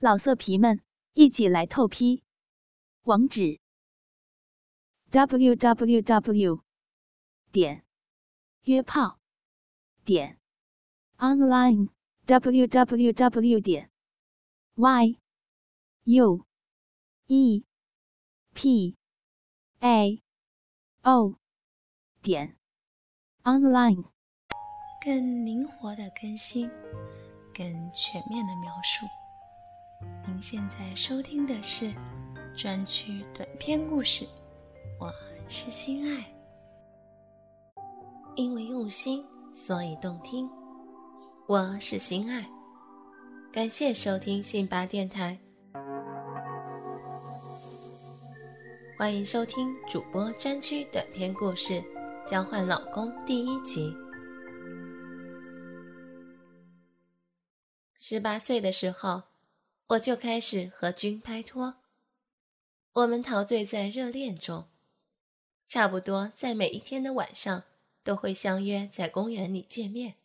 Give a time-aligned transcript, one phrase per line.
[0.00, 0.80] 老色皮们，
[1.14, 2.22] 一起来透批！
[3.02, 3.58] 网址
[5.10, 6.62] ：w w w
[7.50, 7.84] 点
[8.62, 9.18] 约炮
[10.04, 10.38] 点
[11.16, 11.88] online
[12.26, 13.90] w w w 点
[14.76, 15.18] y
[16.04, 16.46] u
[17.26, 17.64] e
[18.54, 18.96] p
[19.80, 20.22] a
[21.02, 21.34] o
[22.22, 22.56] 点
[23.42, 24.04] online。
[25.04, 26.70] 更灵活的更新，
[27.52, 29.17] 更全面的描述。
[30.26, 31.92] 您现在收听的是
[32.56, 34.26] 专区短篇故事，
[35.00, 35.12] 我
[35.48, 36.24] 是心爱。
[38.36, 40.48] 因为用心，所以动听。
[41.46, 42.48] 我是心爱，
[43.52, 45.36] 感谢收听信巴电台，
[48.96, 51.72] 欢迎收听主播专区短篇故事
[52.24, 53.96] 《交换老公》第一集。
[57.96, 59.22] 十八岁的时候。
[59.88, 61.76] 我就开始和君拍拖，
[62.92, 64.66] 我们陶醉在热恋中，
[65.66, 67.62] 差不多在每一天的晚上
[68.04, 70.16] 都会相约在公园里见面。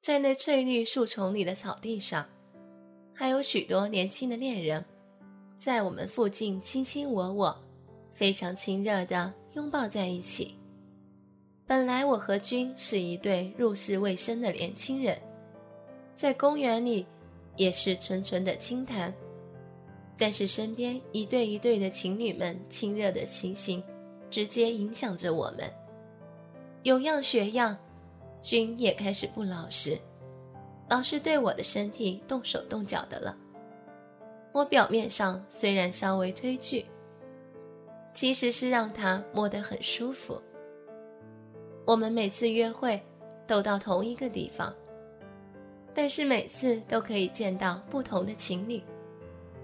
[0.00, 2.30] 在那翠绿树丛里的草地上，
[3.12, 4.82] 还有许多年轻的恋人，
[5.58, 7.62] 在我们附近卿卿我我，
[8.14, 10.56] 非常亲热的拥抱在一起。
[11.66, 15.20] 本来我和君是一对入世未深的年轻人，
[16.16, 17.04] 在公园里。
[17.60, 19.12] 也是纯纯的轻谈，
[20.16, 23.84] 但是身边一对一对的情侣们亲热的情形，
[24.30, 25.70] 直接影响着我们。
[26.84, 27.76] 有样学样，
[28.40, 29.98] 君也开始不老实，
[30.88, 33.36] 老是对我的身体动手动脚的了。
[34.52, 36.86] 我表面上虽然稍微推拒，
[38.14, 40.40] 其实是让他摸得很舒服。
[41.84, 42.98] 我们每次约会
[43.46, 44.74] 都到同一个地方。
[45.94, 48.80] 但是每次都可以见到不同的情侣，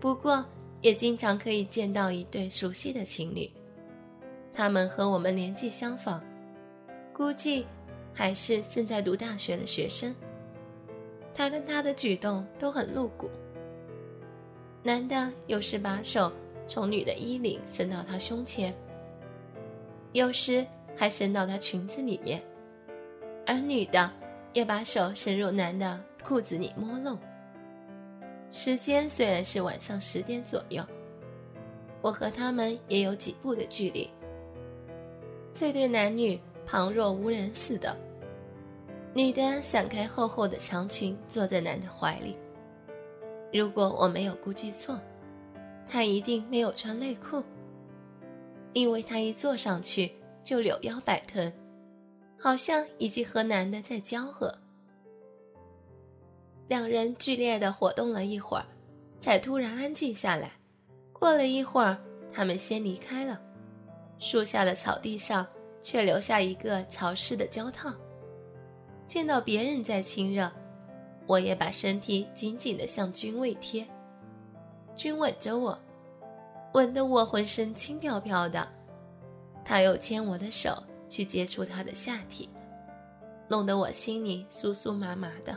[0.00, 0.44] 不过
[0.80, 3.50] 也经常可以见到一对熟悉的情侣，
[4.52, 6.20] 他们和我们年纪相仿，
[7.12, 7.66] 估计
[8.12, 10.14] 还是正在读大学的学生。
[11.34, 13.30] 他跟他的举动都很露骨，
[14.82, 16.32] 男的有时把手
[16.66, 18.74] 从女的衣领伸到她胸前，
[20.12, 20.64] 有时
[20.96, 22.42] 还伸到她裙子里面，
[23.46, 24.10] 而女的
[24.52, 26.00] 也把手伸入男的。
[26.24, 27.18] 裤子里摸弄。
[28.50, 30.82] 时间虽然是晚上十点左右，
[32.00, 34.08] 我和他们也有几步的距离。
[35.52, 37.96] 这对男女旁若无人似的，
[39.12, 42.36] 女的散开厚厚的长裙，坐在男的怀里。
[43.52, 44.98] 如果我没有估计错，
[45.88, 47.42] 她一定没有穿内裤，
[48.72, 50.12] 因为她一坐上去
[50.42, 51.52] 就柳腰摆臀，
[52.38, 54.56] 好像已经和男的在交合。
[56.68, 58.64] 两人剧烈的活动了一会儿，
[59.20, 60.52] 才突然安静下来。
[61.12, 61.98] 过了一会儿，
[62.32, 63.40] 他们先离开了。
[64.18, 65.46] 树下的草地上
[65.82, 67.92] 却留下一个潮湿的胶套。
[69.06, 70.50] 见到别人在亲热，
[71.26, 73.86] 我也把身体紧紧地向君位贴。
[74.96, 75.78] 君吻着我，
[76.72, 78.66] 吻得我浑身轻飘飘的。
[79.64, 82.48] 他又牵我的手去接触他的下体，
[83.48, 85.54] 弄得我心里酥酥麻麻的。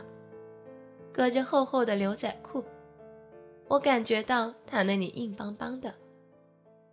[1.18, 2.64] 隔着厚厚的牛仔裤，
[3.66, 5.92] 我感觉到他那里硬邦邦的。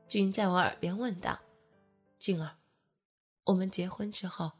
[0.07, 1.39] 君在我耳边问道
[2.17, 2.57] ：“静儿，
[3.43, 4.53] 我们结婚之后，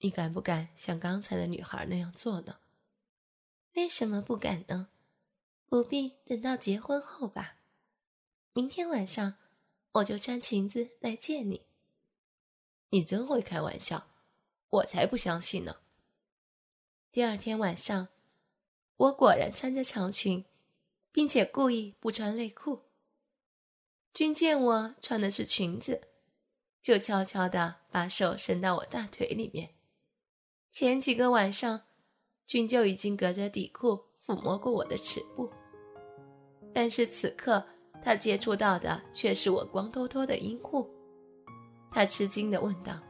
[0.00, 2.58] 你敢不敢像刚才的女孩那样做呢
[3.76, 4.88] ？”“为什么不敢呢？
[5.70, 7.56] 不必等到结婚后吧。
[8.52, 9.36] 明天晚上
[9.92, 11.62] 我就穿裙子来见你。
[12.92, 14.06] ”“你真会开玩笑，
[14.68, 15.76] 我才不相信呢。”
[17.10, 18.08] 第二天晚上。
[19.02, 20.44] 我果然穿着长裙，
[21.10, 22.82] 并且故意不穿内裤。
[24.14, 26.02] 君见我穿的是裙子，
[26.80, 29.70] 就悄悄地把手伸到我大腿里面。
[30.70, 31.80] 前几个晚上，
[32.46, 35.50] 君就已经隔着底裤抚摸过我的耻部，
[36.72, 37.64] 但是此刻
[38.04, 40.88] 他接触到的却是我光秃秃的阴户。
[41.90, 43.00] 他吃惊地问道：“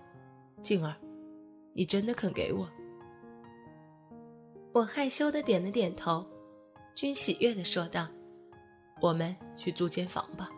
[0.64, 0.96] 静儿，
[1.74, 2.66] 你真的肯给我？”
[4.74, 6.26] 我害羞的点了点头，
[6.94, 8.08] 君喜悦的说道
[9.02, 10.48] ：“我们去租间房吧，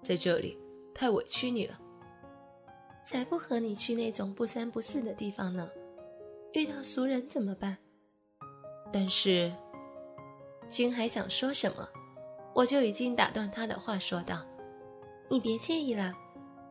[0.00, 0.56] 在这里
[0.94, 1.76] 太委屈你了。
[3.04, 5.68] 才不和你去那种不三不四的地方呢，
[6.52, 7.76] 遇到俗人怎么办？”
[8.92, 9.52] 但是，
[10.68, 11.88] 君还想说什么，
[12.54, 14.40] 我就已经打断他的话，说道
[15.28, 16.14] ：“你别介意啦，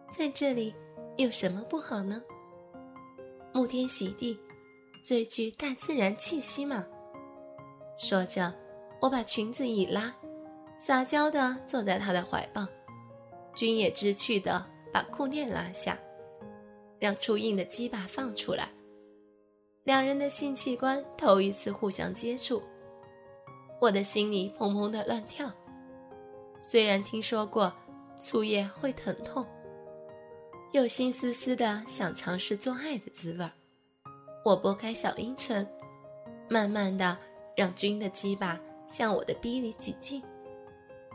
[0.09, 0.73] 在这里
[1.17, 2.23] 有什么不好呢？
[3.53, 4.39] 沐天席地。”
[5.07, 6.86] 最具大自然气息嘛。
[7.98, 8.54] 说着，
[9.00, 10.13] 我把裙子一拉，
[10.77, 12.68] 撒娇的坐在他的怀抱，
[13.56, 15.98] 君也知趣的把裤链拉下，
[17.00, 18.68] 让初印的鸡巴放出来。
[19.86, 22.62] 两人的性器官头一次互相接触，
[23.80, 25.50] 我的心里砰砰的乱跳。
[26.62, 27.71] 虽然听说过
[28.18, 29.45] 粗叶会疼痛，
[30.74, 33.51] 又心思思的想尝试做爱的滋味儿，
[34.43, 35.67] 我拨开小阴唇，
[36.49, 37.17] 慢慢的
[37.55, 40.23] 让君的鸡巴向我的逼里挤进，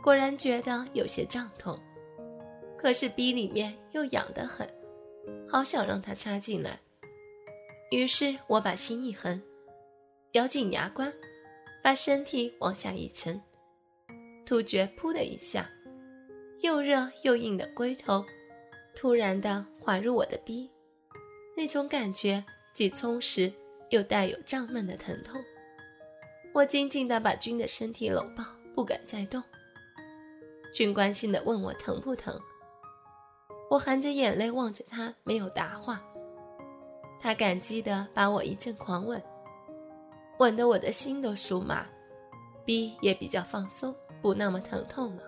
[0.03, 1.79] 果然觉得有些胀痛，
[2.77, 4.67] 可是逼里面又痒得很，
[5.49, 6.79] 好想让它插进来。
[7.91, 9.41] 于是我把心一横，
[10.33, 11.11] 咬紧牙关，
[11.81, 13.41] 把身体往下一沉，
[14.45, 15.69] 突觉“噗”的一下，
[16.61, 18.23] 又热又硬的龟头
[18.95, 20.69] 突然的滑入我的逼，
[21.55, 22.43] 那种感觉
[22.73, 23.51] 既充实
[23.89, 25.41] 又带有胀闷的疼痛。
[26.53, 28.43] 我紧紧的把君的身体搂抱，
[28.75, 29.41] 不敢再动。
[30.73, 32.39] 君关心的问我疼不疼，
[33.69, 36.03] 我含着眼泪望着他，没有答话。
[37.19, 39.21] 他感激地把我一阵狂吻，
[40.39, 41.85] 吻得我的心都酥麻，
[42.65, 45.23] 逼也比较放松，不那么疼痛了。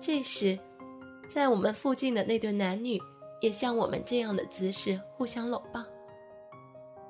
[0.00, 0.58] 这时，
[1.32, 3.00] 在我们附近的那对男女
[3.40, 5.82] 也像我们这样的姿势互相搂抱。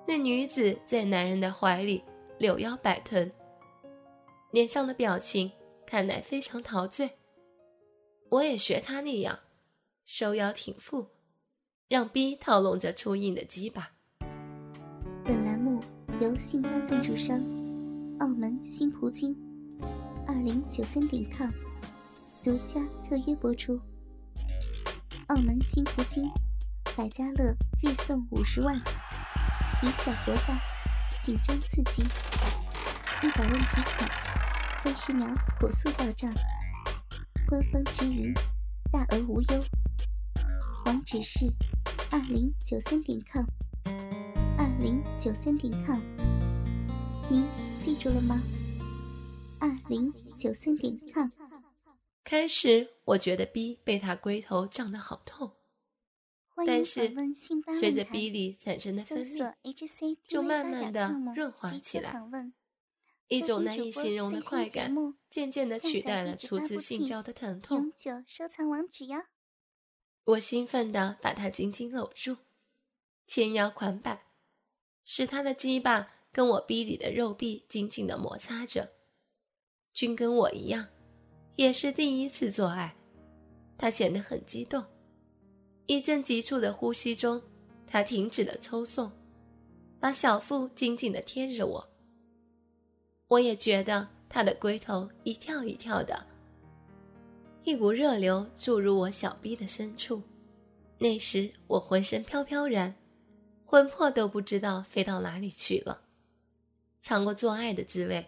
[0.06, 2.02] 那女子在男人的怀里
[2.38, 3.30] 柳腰摆臀，
[4.50, 5.50] 脸上的表情
[5.86, 7.10] 看来非常陶醉。
[8.28, 9.38] 我也学她那样，
[10.04, 11.06] 收腰挺腹。
[11.86, 13.92] 让 B 套拢着初印的鸡巴。
[15.24, 15.80] 本栏目
[16.20, 17.38] 由信发赞助商
[18.18, 19.36] 澳门新葡京
[20.26, 21.50] 二零九三点 com
[22.42, 23.78] 独家特约播出。
[25.28, 26.24] 澳门新葡京
[26.96, 28.82] 百家乐日送五十万，
[29.84, 30.58] 以小博大，
[31.20, 32.02] 紧张刺激，
[33.22, 34.08] 一百问题卡，
[34.82, 35.28] 三十秒
[35.60, 36.32] 火速到账，
[37.46, 38.32] 官方直营，
[38.90, 39.64] 大额无忧。
[40.86, 41.52] 网址是
[42.10, 43.44] 二零九三点 com，
[44.56, 46.00] 二零九三点 com，
[47.28, 47.46] 您
[47.78, 48.40] 记住了吗？
[49.58, 51.28] 二零九三点 com。
[52.24, 55.52] 开始我觉得 B 被他龟头胀得好痛，
[56.66, 57.12] 但是
[57.78, 62.14] 随着 B 里产生的分泌，就慢慢的润滑起来，
[63.28, 64.94] 一种难以形容的快感
[65.28, 67.78] 渐渐的取代了初次性交的疼痛。
[67.78, 69.24] 永久收藏网址哟。
[70.24, 72.36] 我兴奋的把他紧紧搂住，
[73.26, 74.26] 前腰款摆，
[75.04, 78.92] 使他的鸡巴跟我逼里的肉壁紧紧的摩擦着。
[79.92, 80.88] 君跟我一样，
[81.56, 82.96] 也是第一次做爱，
[83.76, 84.84] 他显得很激动。
[85.86, 87.40] 一阵急促的呼吸中，
[87.86, 89.10] 他停止了抽送，
[90.00, 91.88] 把小腹紧紧地贴着我。
[93.28, 96.26] 我也觉得他的龟头一跳一跳的。
[97.64, 100.22] 一股热流注入我小臂的深处，
[100.98, 102.94] 那时我浑身飘飘然，
[103.64, 106.02] 魂魄都不知道飞到哪里去了。
[107.00, 108.26] 尝过做爱的滋味，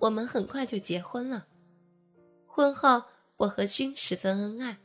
[0.00, 1.46] 我们很快就结婚了。
[2.46, 3.02] 婚后，
[3.36, 4.78] 我和君十分恩爱，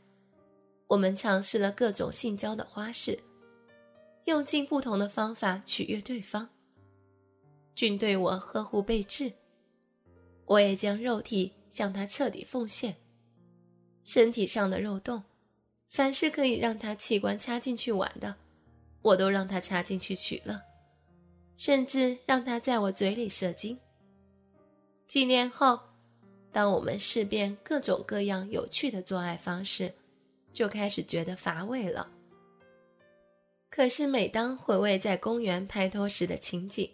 [0.90, 3.16] 我们尝试了各种性交的花式，
[4.24, 6.48] 用尽不同的方法取悦对方。
[7.76, 9.32] 君对我呵护备至，
[10.46, 12.96] 我也将肉体向他彻底奉献。
[14.02, 15.22] 身体上的肉洞，
[15.88, 18.34] 凡是可以让他器官插进去玩的，
[19.00, 20.60] 我都让他插进去取乐，
[21.56, 23.78] 甚至让他在我嘴里射精。
[25.06, 25.78] 几年后，
[26.50, 29.94] 当我们试遍各种各样有趣的做爱方式，
[30.52, 32.10] 就开始觉得乏味了。
[33.68, 36.90] 可是每当回味在公园拍拖时的情景，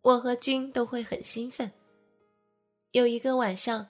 [0.00, 1.72] 我和君都会很兴奋。
[2.92, 3.88] 有一个晚上。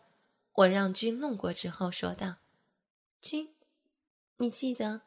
[0.57, 2.37] 我让君弄过之后，说道
[3.23, 3.55] ：“君，
[4.37, 5.01] 你记得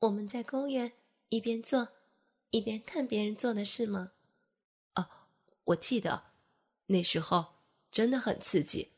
[0.00, 0.92] 我们在公园
[1.30, 1.88] 一边做
[2.50, 4.12] 一边看别人做的事吗
[4.96, 5.08] ？”“哦，
[5.64, 6.24] 我记得，
[6.88, 7.54] 那时候
[7.90, 8.92] 真的很刺激，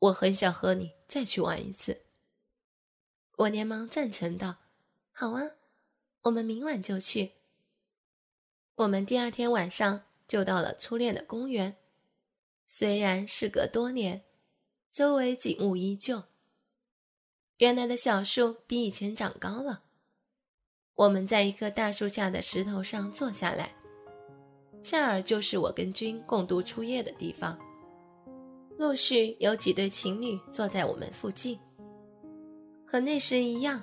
[0.00, 2.02] 我很想和你再去玩一次。”
[3.36, 4.56] 我连忙赞成道
[5.12, 5.42] ：“好啊，
[6.22, 7.32] 我们明晚就去。”
[8.76, 11.76] 我们第二天晚上就到了初恋的公园，
[12.66, 14.24] 虽然事隔多年。
[14.90, 16.24] 周围景物依旧。
[17.56, 19.84] 原来的小树比以前长高了。
[20.94, 23.74] 我们在一棵大树下的石头上坐下来，
[24.82, 27.58] 这儿就是我跟君共度初夜的地方。
[28.78, 31.58] 陆续有几对情侣坐在我们附近，
[32.92, 33.82] 和那时一样，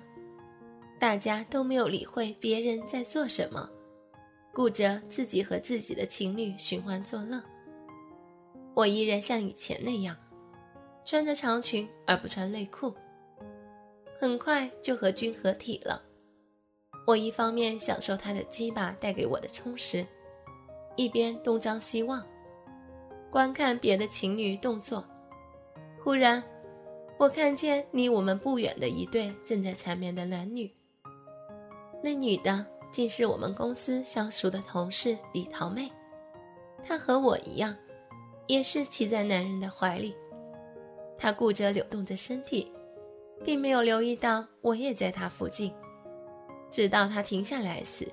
[1.00, 3.68] 大家都没有理会别人在做什么，
[4.54, 7.42] 顾着自己和自己的情侣寻欢作乐。
[8.76, 10.16] 我依然像以前那样，
[11.04, 12.94] 穿着长裙而不穿内裤。
[14.20, 16.00] 很快就和君合体了。
[17.08, 20.06] 我一方面享受他的鸡巴带给我的充实，
[20.96, 22.24] 一边东张西望，
[23.32, 25.04] 观看别的情侣动作。
[26.04, 26.44] 忽然，
[27.20, 30.72] 我看见离我们不远的一对正在缠绵的男女。
[32.02, 35.92] 那女的竟是我们公司相熟的同事李桃妹，
[36.84, 37.76] 她和我一样，
[38.48, 40.16] 也是骑在男人的怀里。
[41.18, 42.72] 她顾着扭动着身体。
[43.46, 45.74] 并没有留意到我也在他附近，
[46.70, 48.06] 直到他停下来时，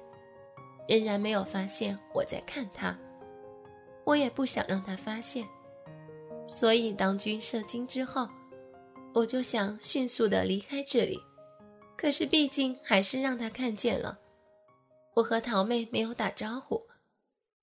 [0.89, 2.97] 仍然没有发现我在看他。
[4.05, 5.45] 我也不想让他发现，
[6.47, 8.29] 所以当军射精之后，
[9.17, 11.23] 我就想迅速的离开这里。
[11.97, 14.21] 可是毕竟还是让他看见了。
[15.15, 16.87] 我和桃妹没有打招呼，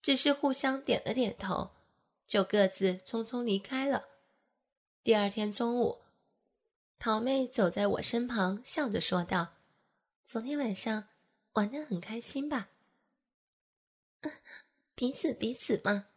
[0.01, 1.69] 只是互相点了点头，
[2.25, 4.05] 就各自匆匆离开了。
[5.03, 5.99] 第二天中午。
[6.97, 9.55] 桃妹走在我身旁，笑着说道
[10.25, 11.09] ：“昨天晚上
[11.51, 12.69] 玩的很开心吧？
[14.95, 16.07] 彼此彼此嘛。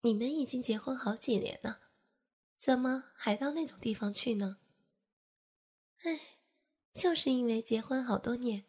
[0.00, 1.78] 你们已经结婚好几年了，
[2.60, 4.58] 怎么还到那种地方去呢？
[6.02, 6.20] 哎，
[6.92, 8.66] 就是因为结婚好多年，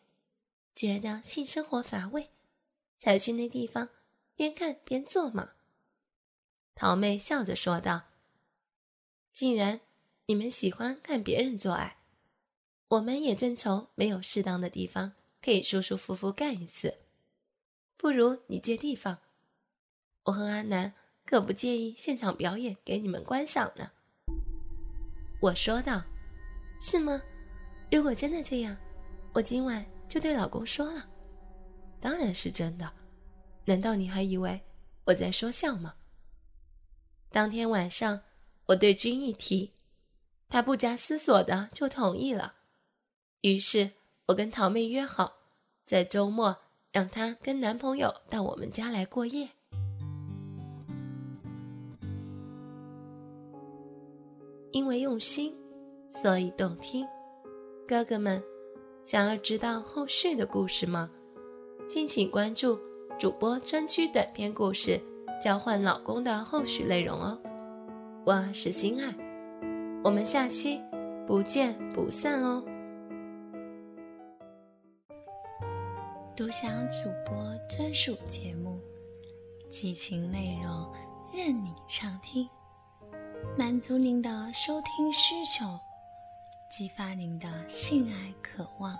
[0.74, 2.29] 觉得性生活乏味，
[2.98, 3.89] 才去那地方
[4.33, 5.55] 边看边做嘛。”
[6.74, 8.03] 桃妹笑着说道
[9.33, 9.81] ：“既然。”
[10.27, 11.98] 你们喜欢看别人做爱，
[12.88, 17.00] 我们也正愁没有适当的地方可以舒舒服服干一次。
[17.98, 19.17] 不如你借地方，
[20.24, 20.93] 我和阿南
[21.31, 23.89] 可不介意现场表演给你们观赏呢。
[25.39, 26.03] 我说道
[26.81, 27.21] ：“是吗？
[27.89, 28.75] 如果真的这样，
[29.33, 31.09] 我今晚就对老公说了。
[32.01, 32.91] 当然是真的，
[33.63, 34.59] 难道你还以为
[35.05, 35.95] 我在说笑吗？”
[37.31, 38.19] 当天晚上，
[38.65, 39.71] 我对君一提。
[40.50, 42.55] 他不加思索的就同意了，
[43.39, 43.91] 于是
[44.25, 45.38] 我跟桃妹约好，
[45.85, 46.57] 在周末
[46.91, 49.51] 让她跟男朋友到我们家来过夜。
[54.71, 55.55] 因为用心，
[56.07, 57.05] 所以动听。
[57.87, 58.41] 哥哥们，
[59.03, 61.09] 想要知道后续的故事吗？
[61.89, 62.79] 敬请关注
[63.19, 64.91] 主播专区短篇故事
[65.43, 67.37] 《交换老公》的后续内容哦。
[68.25, 69.13] 我是心爱。
[70.03, 70.81] 我们下期
[71.27, 72.63] 不见不散哦！
[76.33, 77.35] 独享主播
[77.69, 78.79] 专属节目，
[79.69, 80.91] 激情内容
[81.33, 82.47] 任你畅听，
[83.57, 85.79] 满足您的收听需求，
[86.69, 88.98] 激发您的性爱渴望，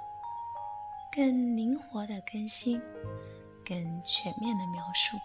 [1.16, 2.82] 更灵活的更新，
[3.66, 5.18] 更全面的描述。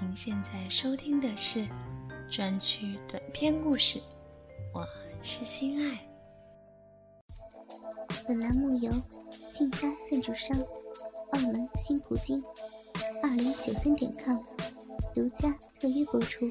[0.00, 1.68] 您现在收听的是
[2.30, 4.00] 专区短篇故事。
[4.72, 4.86] 我
[5.22, 6.00] 是心爱。
[8.26, 8.92] 本栏目由
[9.48, 10.56] 信发赞助商
[11.32, 12.42] 澳门新葡京
[13.22, 14.38] 二零九三点 com
[15.12, 16.50] 独家特约播出。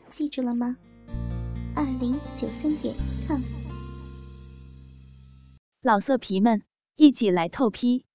[0.11, 0.77] 记住了吗？
[1.73, 2.93] 二零九三点
[3.25, 3.41] com。
[5.81, 6.63] 老色皮们，
[6.95, 8.05] 一起来透批！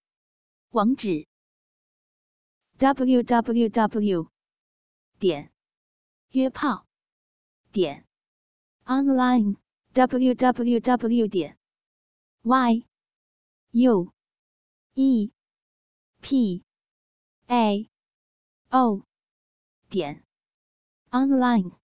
[0.71, 1.27] 网址
[2.77, 4.31] ：w w w.
[5.19, 5.51] 点
[6.33, 6.87] 约炮
[7.73, 8.07] 点。
[8.85, 9.57] online
[9.95, 11.59] www 点
[12.43, 12.87] y
[13.73, 14.13] u
[14.95, 15.33] e
[16.21, 16.63] p
[17.47, 17.91] a
[18.69, 19.03] o
[19.89, 20.23] 点
[21.11, 21.86] online。